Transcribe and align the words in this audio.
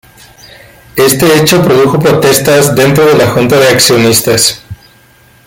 Este 0.95 1.37
hecho 1.39 1.61
produjo 1.61 1.99
protestas 1.99 2.75
dentro 2.75 3.05
de 3.05 3.15
la 3.15 3.27
Junta 3.29 3.59
de 3.59 3.67
Accionistas. 3.69 4.63